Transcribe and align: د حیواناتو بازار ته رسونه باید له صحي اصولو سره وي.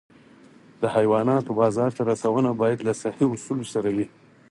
د 0.81 0.83
حیواناتو 0.95 1.51
بازار 1.59 1.89
ته 1.97 2.01
رسونه 2.11 2.49
باید 2.61 2.79
له 2.87 2.93
صحي 3.01 3.25
اصولو 3.29 3.65
سره 3.73 3.89
وي. 3.95 4.07